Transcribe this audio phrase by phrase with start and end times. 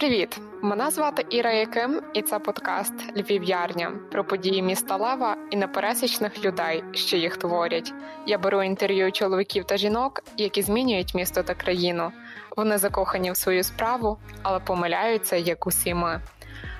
[0.00, 0.40] Привіт!
[0.62, 6.84] Мене звати Іра Яким, і це подкаст Львів'ярня про події міста Лева і непересічних людей,
[6.92, 7.92] що їх творять.
[8.26, 12.12] Я беру інтерв'ю чоловіків та жінок, які змінюють місто та країну.
[12.56, 16.20] Вони закохані в свою справу, але помиляються, як усі ми.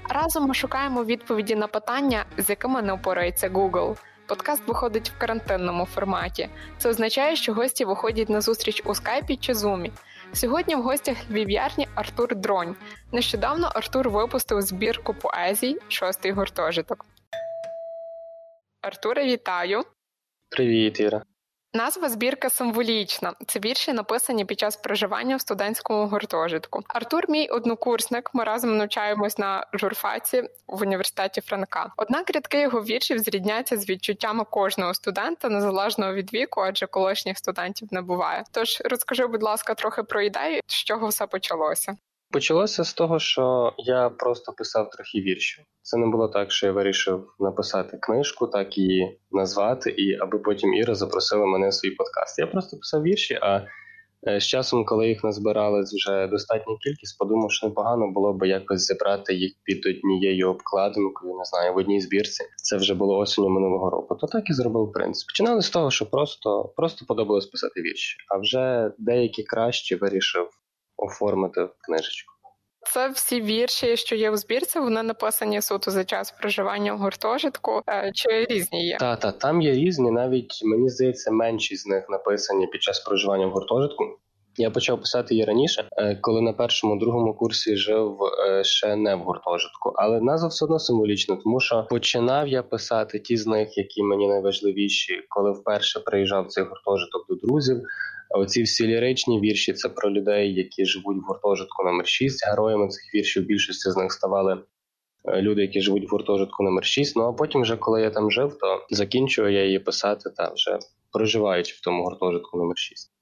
[0.08, 3.96] Разом ми шукаємо відповіді на питання, з якими не впорається Google.
[4.30, 6.48] Подкаст виходить в карантинному форматі.
[6.78, 9.92] Це означає, що гості виходять на зустріч у скайпі чи зумі.
[10.32, 12.76] Сьогодні в гостях львів'ярні Артур Дронь.
[13.12, 17.06] Нещодавно Артур випустив збірку поезій шостий гуртожиток.
[18.82, 19.82] Артуре, вітаю!
[20.50, 21.22] Привіт, Іра.
[21.74, 23.34] Назва збірка символічна.
[23.46, 26.82] Це вірші написані під час проживання в студентському гуртожитку.
[26.88, 28.30] Артур, мій однокурсник.
[28.34, 31.92] Ми разом навчаємось на журфаці в університеті Франка.
[31.96, 37.88] Однак рядки його віршів зрідняться з відчуттями кожного студента незалежно від віку, адже колишніх студентів
[37.90, 38.44] не буває.
[38.50, 41.96] Тож розкажи, будь ласка, трохи про ідею, з чого все почалося.
[42.32, 45.64] Почалося з того, що я просто писав трохи віршів.
[45.82, 50.74] Це не було так, що я вирішив написати книжку, так і назвати, і аби потім
[50.74, 52.38] Іра запросила мене в свій подкаст.
[52.38, 53.66] Я просто писав вірші, а
[54.28, 58.86] е, з часом, коли їх назбиралась вже достатня кількість, подумав, що непогано було би якось
[58.86, 62.44] зібрати їх під однією обкладинкою, не знаю, в одній збірці.
[62.56, 64.14] Це вже було осінню минулого року.
[64.14, 65.28] То так і зробив в принципі.
[65.28, 70.48] Починали з того, що просто, просто подобалось писати вірші, а вже деякі кращі вирішив
[71.00, 72.32] оформити в книжечку.
[72.82, 77.82] Це всі вірші, що є у збірці, вони написані суто за час проживання в гуртожитку.
[77.88, 78.96] Е, чи різні є?
[79.00, 83.46] Та, та там є різні, навіть мені здається, менші з них написані під час проживання
[83.46, 84.04] в гуртожитку.
[84.56, 89.14] Я почав писати її раніше, е, коли на першому другому курсі жив е, ще не
[89.14, 93.78] в гуртожитку, але назва все одно символічна, тому що починав я писати ті з них,
[93.78, 97.82] які мені найважливіші, коли вперше приїжджав в цей гуртожиток до друзів.
[98.30, 103.14] Оці всі ліричні вірші це про людей, які живуть в гуртожитку номер 6 Героями цих
[103.14, 104.62] віршів більшості з них ставали
[105.24, 108.30] е, люди, які живуть в гуртожитку номер 6 Ну а потім, вже коли я там
[108.30, 110.78] жив, то закінчую я її писати та вже
[111.12, 113.12] проживаючи в тому гуртожитку номер 6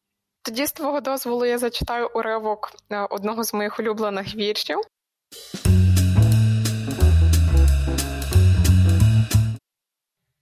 [0.42, 4.78] Тоді з твого дозволу я зачитаю уривок е, одного з моїх улюблених віршів.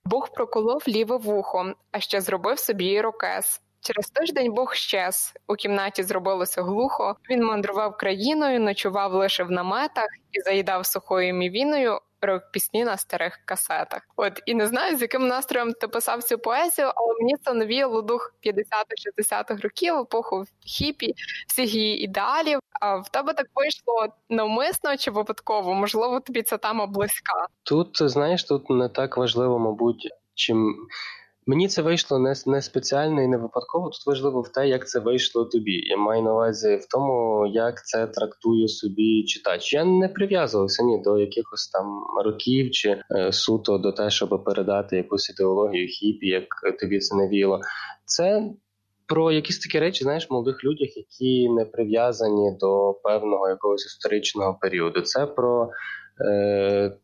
[0.05, 3.61] Бог проколов ліве вухо, а ще зробив собі ірокез.
[3.81, 5.35] Через тиждень Бог щез.
[5.47, 7.17] У кімнаті зробилося глухо.
[7.31, 13.39] Він мандрував країною, ночував лише в наметах і заїдав сухою мівіною рок пісні на старих
[13.45, 14.03] касетах.
[14.17, 18.03] От і не знаю, з яким настроєм ти писав цю поезію, але мені це навіяло
[18.03, 21.15] дух 50-60-х років, епоху хіпі,
[21.49, 22.61] всіх її ідеалів.
[22.81, 25.75] А в тебе так вийшло навмисно чи випадково?
[25.75, 27.47] Можливо, тобі ця тема близька.
[27.63, 30.77] Тут знаєш, тут не так важливо, мабуть, чим.
[31.49, 33.91] Мені це вийшло не не спеціально і не випадково.
[33.91, 35.73] Тут важливо в те, як це вийшло тобі.
[35.73, 39.73] Я маю на увазі в тому, як це трактує собі читач.
[39.73, 44.97] Я не прив'язувався ні до якихось там років чи е, суто до те, щоб передати
[44.97, 46.47] якусь ідеологію хіпі, як
[46.81, 47.61] тобі це не віло.
[48.05, 48.43] Це
[49.07, 55.01] про якісь такі речі, знаєш, молодих людях, які не прив'язані до певного якогось історичного періоду.
[55.01, 55.71] Це про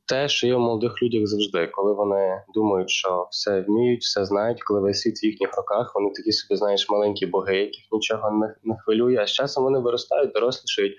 [0.09, 4.63] те, що є в молодих людях завжди, коли вони думають, що все вміють, все знають,
[4.63, 8.55] коли весь світ в їхніх руках, вони такі собі, знаєш, маленькі боги, яких нічого не,
[8.65, 9.17] не хвилює.
[9.17, 10.97] А з часом вони виростають, дорослішають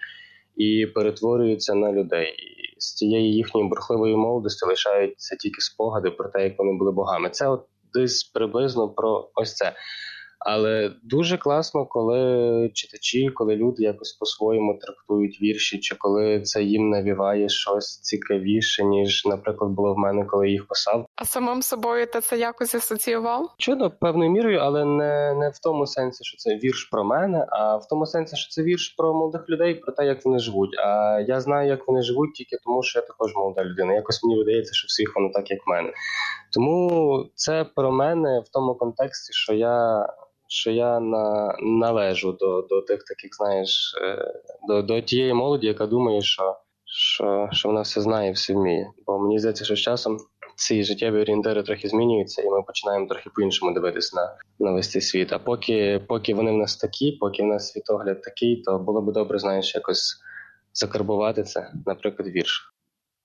[0.56, 2.28] і перетворюються на людей.
[2.28, 7.30] І з цієї їхньої бурхливої молодості лишаються тільки спогади про те, як вони були богами.
[7.30, 9.74] Це от десь приблизно про ось це.
[10.46, 16.90] Але дуже класно, коли читачі, коли люди якось по-своєму трактують вірші, чи коли це їм
[16.90, 21.06] навіває щось цікавіше, ніж, наприклад, було в мене, коли їх писав.
[21.16, 23.54] А самим собою ти це якось асоціював?
[23.58, 27.78] Чудо певною мірою, але не не в тому сенсі, що це вірш про мене, а
[27.78, 30.78] в тому сенсі, що це вірш про молодих людей, про те, як вони живуть.
[30.80, 33.94] А я знаю, як вони живуть, тільки тому, що я також молода людина.
[33.94, 35.90] Якось мені видається, що всіх воно так, як в мене.
[36.54, 40.08] Тому це про мене в тому контексті, що я
[40.48, 44.34] що я на, належу до до тих таких, знаєш, е,
[44.68, 46.56] до до тієї молоді, яка думає, що
[46.86, 48.92] що, що вона все знає, все вміє.
[49.06, 50.18] Бо мені здається, що з часом
[50.56, 55.02] ці життєві орієнтири трохи змінюються, і ми починаємо трохи по-іншому дивитися на на весь цей
[55.02, 55.34] світ.
[55.34, 59.12] А поки поки вони в нас такі, поки в нас світогляд такий, то було б
[59.12, 60.22] добре, знаєш, якось
[60.74, 62.74] закарбувати це, наприклад, вірш.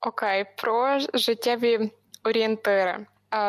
[0.07, 1.91] Окей, про життєві
[2.25, 3.07] орієнтири.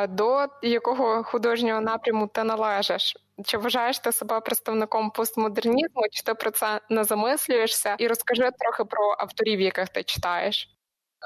[0.09, 3.15] До якого художнього напряму ти належиш?
[3.45, 6.01] Чи вважаєш ти себе представником постмодернізму?
[6.11, 7.95] Чи ти про це не замислюєшся?
[7.99, 10.69] І розкажи трохи про авторів, яких ти читаєш.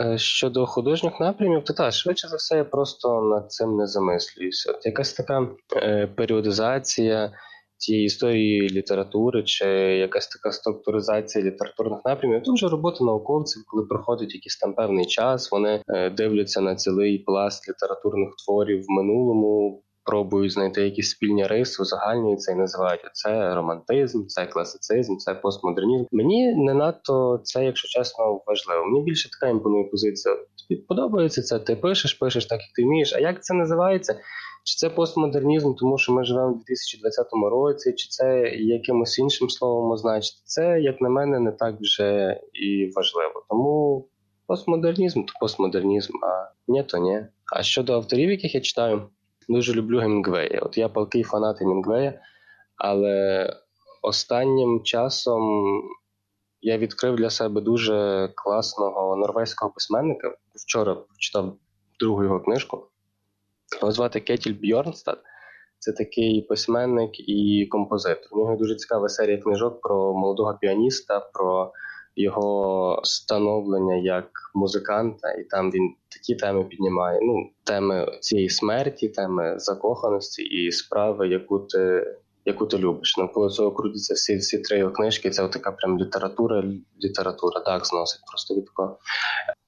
[0.02, 4.72] Е, щодо художніх напрямів, то так, швидше за все, я просто над цим не замислююся.
[4.72, 7.32] От якась така е, періодизація
[7.78, 12.44] тієї історії літератури чи якась така структуризація літературних напрямів.
[12.46, 15.52] Це вже робота науковців, коли проходить якийсь там певний час.
[15.52, 19.84] Вони е, дивляться на цілий пласт літературних творів в минулому.
[20.06, 26.06] Пробують знайти якісь спільні риси, узагальнюються і називають це романтизм, це класицизм, це постмодернізм.
[26.12, 28.86] Мені не надто це, якщо чесно, важливо.
[28.86, 30.36] Мені більше така імпонує позиція.
[30.36, 33.14] Тобі подобається це, ти пишеш, пишеш так, як ти вмієш.
[33.14, 34.20] А як це називається?
[34.64, 39.92] Чи це постмодернізм, тому що ми живемо в 2020 році, чи це якимось іншим словом
[39.92, 40.42] означити?
[40.46, 43.44] Це, як на мене, не так вже і важливо.
[43.50, 44.08] Тому
[44.48, 47.26] постмодернізм то постмодернізм, а ні, то ні.
[47.56, 49.02] А щодо авторів, яких я читаю,
[49.50, 50.60] дуже люблю Гемінгвея.
[50.62, 52.22] От я палкий фанат Гемінгвея,
[52.78, 53.50] але
[54.02, 55.64] останнім часом
[56.62, 60.36] я відкрив для себе дуже класного норвезького письменника.
[60.56, 61.58] Вчора читав
[62.00, 62.88] другу його книжку.
[63.82, 65.20] Його звати Кетіль Бьорнстад.
[65.80, 68.28] Це такий письменник і композитор.
[68.32, 71.72] У нього дуже цікава серія книжок про молодого піаніста, про
[72.16, 77.20] його становлення як музиканта, і там він такі теми піднімає.
[77.22, 82.06] Ну, теми цієї смерті, теми закоханості і справи, яку ти
[82.46, 83.18] яку ти любиш.
[83.18, 85.30] Навколо цього крутяться всі всі три його книжки.
[85.30, 86.64] Це така прям література,
[87.04, 88.98] література так зносить просто від такого.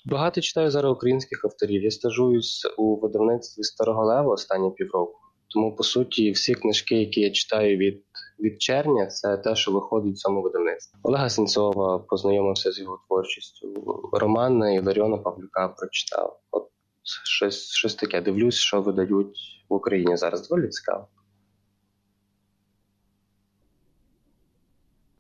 [0.06, 1.84] Багато читаю зараз українських авторів.
[1.84, 5.20] Я стажуюсь у видавництві Старого Лева останні півроку.
[5.48, 8.04] Тому, по суті, всі книжки, які я читаю від
[8.40, 11.00] від червня, це те, що виходить в цьому видавництві.
[11.04, 13.74] Олега Сенцова познайомився з його творчістю.
[14.14, 16.40] Романа Іларіона Павлюка прочитав.
[16.52, 16.68] От
[17.04, 18.22] щось щось таке.
[18.22, 19.38] Дивлюсь, що видають
[19.70, 20.50] в Україні зараз.
[20.50, 21.08] Доволі цікаво.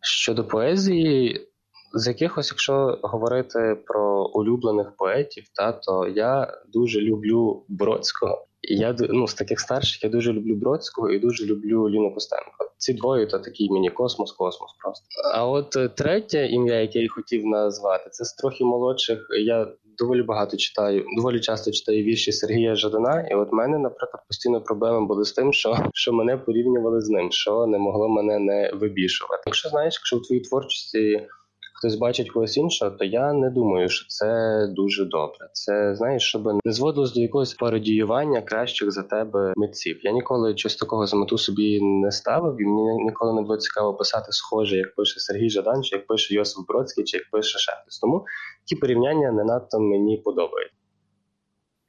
[0.01, 1.47] Щодо поезії,
[1.93, 8.47] з якихось, якщо говорити про улюблених поетів, та то я дуже люблю Бродського.
[8.61, 12.64] Я ну, з таких старших я дуже люблю Бродського і дуже люблю Ліну Костенко.
[12.77, 15.05] Ці двоє то такий мені космос, космос просто.
[15.33, 19.27] А от е, третє ім'я, яке я хотів назвати, це з трохи молодших.
[19.45, 19.67] Я
[19.97, 23.27] доволі багато читаю, доволі часто читаю вірші Сергія Жадана.
[23.31, 27.31] І от мене, наприклад, постійно проблеми були з тим, що що мене порівнювали з ним,
[27.31, 29.43] що не могло мене не вибішувати.
[29.45, 31.27] Якщо знаєш, якщо в твоїй творчості
[31.75, 35.49] хтось бачить когось іншого, то я не думаю, що це дуже добре.
[35.53, 39.99] Це знаєш, щоб не зводилось до якогось пародіювання кращих за тебе митців.
[40.03, 43.93] Я ніколи щось такого за мету собі не ставив, і мені ніколи не було цікаво
[43.93, 47.99] писати схоже, як пише Сергій Жадан, чи як пише Йосиф Бродський, чи як пише Шефтес.
[47.99, 48.25] Тому
[48.65, 50.71] ті порівняння не надто мені подобають.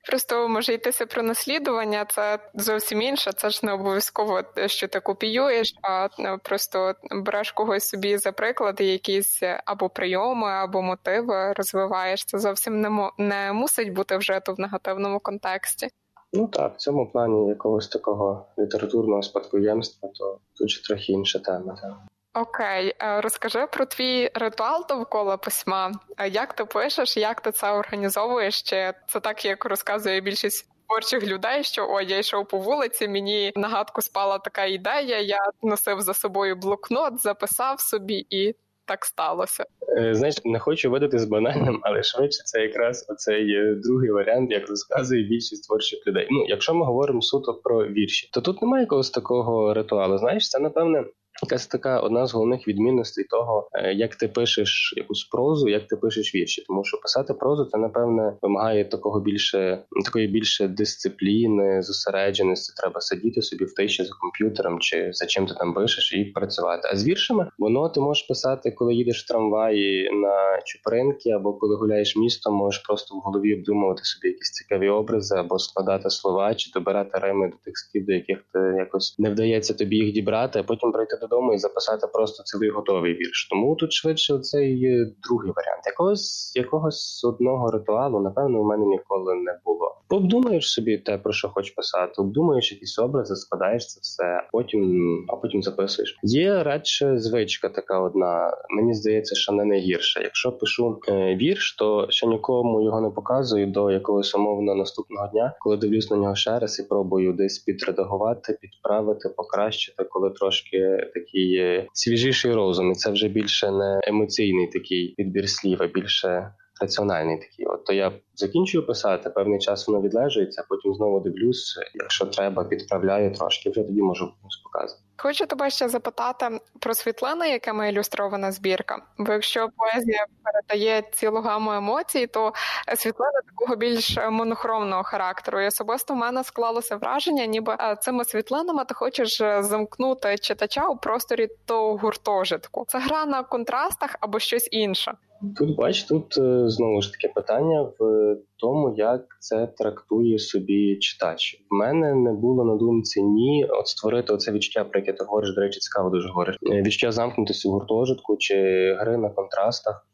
[0.07, 3.33] Просто може йтися про наслідування, це зовсім інше.
[3.33, 8.81] Це ж не обов'язково, що ти копіюєш, а е, просто береш когось собі за приклад,
[8.81, 12.25] якісь або прийоми, або мотиви розвиваєш.
[12.25, 15.89] Це зовсім не не мусить бути вжито в негативному контексті.
[16.33, 21.77] Ну так, в цьому плані якогось такого літературного спадкоємства, то тут же трохи інша тема.
[21.83, 22.16] Так.
[22.37, 25.93] Окей, е, розкажи про твій ритуал довкола письма.
[26.19, 28.63] Е, як ти пишеш, як ти це організовуєш?
[28.63, 33.53] Чи це так, як розказує більшість творчих людей, що о, я йшов по вулиці, мені
[33.57, 35.21] нагадку спала така ідея.
[35.21, 38.55] Я носив за собою блокнот, записав собі і.
[38.89, 39.65] Так сталося.
[39.99, 44.69] Е, знаєш, не хочу видати з банальним, але швидше це якраз оцей другий варіант, як
[44.69, 46.27] розказує більшість творчих людей.
[46.31, 50.19] Ну, якщо ми говоримо суто про вірші, то тут немає якогось такого ритуалу.
[50.19, 51.05] Знаєш, це напевне
[51.43, 55.97] Якась така одна з головних відмінностей того, е, як ти пишеш якусь прозу, як ти
[55.97, 62.73] пишеш вірші, тому що писати прозу це напевне вимагає такого більше такої більше дисципліни, зосередженості.
[62.77, 66.89] Треба сидіти собі в тиші за комп'ютером чи за чим ти там пишеш і працювати.
[66.93, 71.77] А з віршами воно ти можеш писати, коли їдеш в трамваї на чупринки, або коли
[71.77, 76.71] гуляєш містом, можеш просто в голові обдумувати собі якісь цікаві образи, або складати слова, чи
[76.75, 80.63] добирати рими до тих слів, до яких ти якось не вдається тобі їх дібрати, а
[80.63, 83.49] потім прийти до додому і записати просто цілий готовий вірш.
[83.51, 85.83] Тому тут швидше цей другий варіант.
[85.87, 89.97] Якогось якогось одного ритуалу, напевно, у мене ніколи не було.
[90.09, 95.07] Обдумаєш собі те, про що хочеш писати, обдумаєш якісь образи, складаєш це все, а потім
[95.29, 96.19] а потім записуєш.
[96.23, 98.57] Є радше звичка така одна.
[98.71, 100.21] Мені здається, що не найгірша.
[100.21, 105.55] Якщо пишу е, вірш, то ще нікому його не показую до якогось умовно наступного дня,
[105.61, 111.83] коли дивлюсь на нього ще раз і пробую десь підредагувати, підправити, покращити, коли трошки такий
[111.93, 117.67] свіжіший розум, і це вже більше не емоційний такий підбір слів, а більше раціональний такий.
[117.67, 123.35] От то я закінчую писати, певний час воно відлежується, потім знову дивлюсь, якщо треба, підправляю
[123.35, 124.33] трошки, вже тоді можу
[124.65, 125.03] показувати.
[125.19, 129.03] Хочу тебе ще запитати про світлини, якими ілюстрована збірка.
[129.19, 132.53] Бо якщо поезія передає цілу гаму емоцій, то
[132.97, 135.61] світлини такого більш монохромного характеру.
[135.61, 140.89] І особисто в мене склалося враження, ніби е, цими світлинами ти хочеш е, замкнути читача
[140.89, 142.85] у просторі того гуртожитку.
[142.89, 145.15] Це гра на контрастах або щось інше.
[145.57, 151.65] Тут бач, тут е, знову ж таки питання в тому, як це трактує собі читач.
[151.71, 155.55] В мене не було на думці ні от створити оце відчуття, про яке ти говориш,
[155.55, 156.57] до речі, цікаво дуже говориш.
[156.73, 158.55] Е, відчуття замкнутості в гуртожитку чи
[159.01, 160.07] гри на контрастах.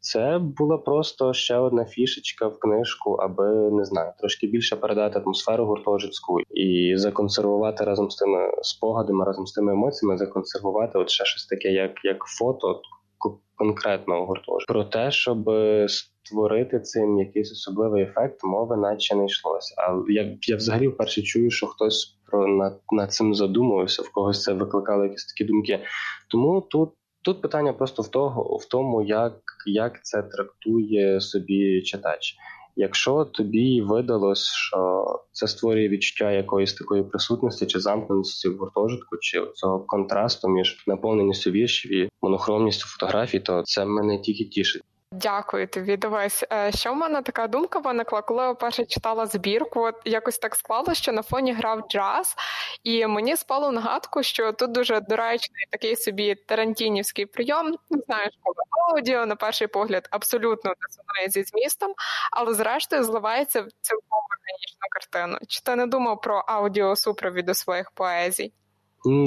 [0.00, 5.64] Це була просто ще одна фішечка в книжку, аби не знаю, трошки більше передати атмосферу
[5.66, 11.46] гуртожитську і законсервувати разом з тими спогадами, разом з тими емоціями, законсервувати от ще щось
[11.46, 12.80] таке, як як фото
[13.56, 14.72] конкретного гуртожитку.
[14.72, 15.50] Про те, щоб
[16.26, 19.74] створити цим якийсь особливий ефект, мови наче не йшлося.
[19.78, 24.42] А я я взагалі вперше чую, що хтось про над, над цим задумувався, в когось
[24.42, 25.80] це викликало якісь такі думки.
[26.30, 26.90] Тому тут.
[27.22, 29.34] Тут питання просто в того, в тому, як
[29.66, 32.36] як це трактує собі читач.
[32.76, 39.46] Якщо тобі видалось, що це створює відчуття якоїсь такої присутності чи замкненості в гуртожитку, чи
[39.54, 44.82] цього контрасту між наповненістю віршів і монохромністю фотографій, то це мене тільки тішить.
[45.22, 45.96] Дякую тобі.
[45.96, 49.80] Дивись, е, що в мене така думка виникла, коли я перше читала збірку.
[49.80, 52.36] От якось так склалося, що на фоні грав джаз,
[52.84, 57.66] і мені спало нагадку, що тут дуже доречний такий собі тарантінівський прийом.
[57.90, 58.56] Не знаю, коли
[58.92, 60.72] аудіо на перший погляд абсолютно
[61.22, 61.94] не зі змістом,
[62.32, 65.38] але зрештою зливається в цілком механічну картину.
[65.48, 68.52] Чи ти не думав про аудіосупровід у своїх поезій?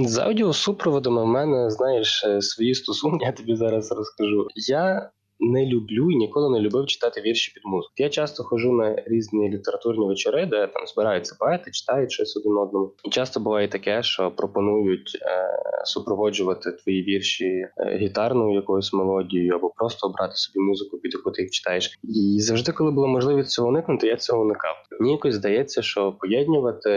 [0.06, 3.26] З аудіосупроводами в мене знаєш е, свої стосунки.
[3.26, 4.48] Я тобі зараз розкажу.
[4.56, 7.94] Я не люблю і ніколи не любив читати вірші під музику.
[7.98, 12.94] Я часто ходжу на різні літературні вечори, де там збираються поети, читають щось один одному.
[13.04, 19.70] І часто буває таке, що пропонують е, супроводжувати твої вірші е, гітарною якоюсь мелодією, або
[19.76, 22.00] просто обрати собі музику, під яку ти їх читаєш.
[22.04, 24.76] І завжди, коли було можливість цього уникнути, я цього уникав.
[25.00, 26.90] Мені якось здається, що поєднувати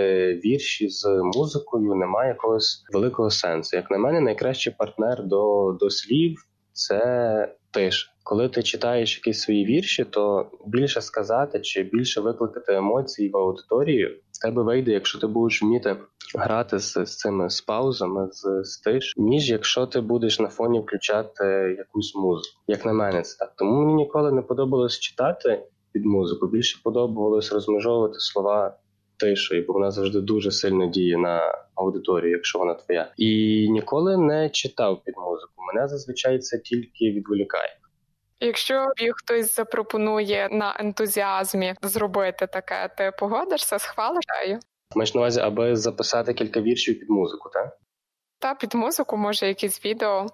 [0.45, 3.77] вірші з музикою немає якогось великого сенсу.
[3.77, 6.37] Як на мене, найкращий партнер до, до слів
[6.73, 8.13] це тиша.
[8.25, 14.07] Коли ти читаєш якісь свої вірші, то більше сказати чи більше викликати емоції в аудиторії
[14.33, 15.97] в тебе вийде, якщо ти будеш вміти
[16.35, 20.81] грати з, з цими з паузами, з, з тиш, ніж якщо ти будеш на фоні
[20.81, 21.45] включати
[21.79, 22.61] якусь музику.
[22.67, 23.53] Як на мене, це так.
[23.57, 26.47] Тому мені ніколи не подобалось читати під музику.
[26.47, 28.77] Більше подобалось розмежовувати слова
[29.17, 33.13] тишою, бо вона завжди дуже сильно діє на аудиторію, якщо вона твоя.
[33.17, 35.53] І ніколи не читав під музику.
[35.75, 37.77] Мене зазвичай це тільки відволікає.
[38.41, 44.25] Якщо хтось запропонує на ентузіазмі зробити таке, ти погодишся, схвалиш?
[44.97, 47.79] Маєш на увазі, аби записати кілька віршів під музику, так?
[48.39, 50.27] Та під музику, може, якісь відео.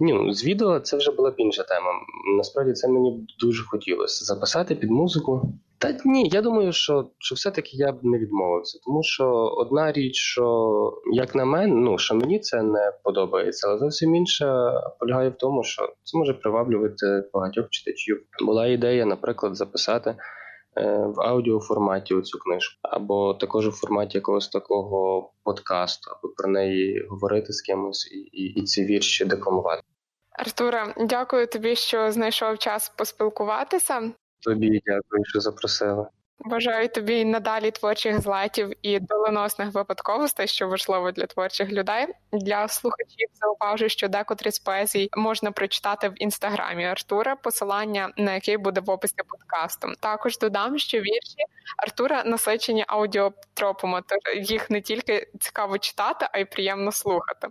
[0.00, 1.90] Ні, ну з відео це вже була б інша тема.
[2.36, 5.52] Насправді це мені дуже хотілося записати під музику.
[5.78, 10.16] Та ні, я думаю, що що все-таки я б не відмовився, тому що одна річ,
[10.16, 15.36] що як на мене, ну що мені це не подобається, але зовсім інша полягає в
[15.36, 18.22] тому, що це може приваблювати багатьох читачів.
[18.44, 20.16] Була ідея, наприклад, записати е,
[21.16, 27.52] в аудіоформаті цю книжку, або також у форматі якогось такого подкасту, або про неї говорити
[27.52, 29.82] з кимось і, і, і ці вірші декламувати.
[30.32, 34.12] Артуре, дякую тобі, що знайшов час поспілкуватися.
[34.40, 36.10] Тобі дякую, що запросила.
[36.38, 42.06] Бажаю тобі надалі творчих злетів і доленосних випадковостей, що важливо для творчих людей.
[42.32, 48.56] Для слухачів зауважу, що декотрі з поезій можна прочитати в інстаграмі Артура, посилання на який
[48.56, 49.88] буде в описі подкасту.
[50.00, 51.44] Також додам, що вірші
[51.76, 57.48] Артура насичені аудіотропами, тож їх не тільки цікаво читати, а й приємно слухати.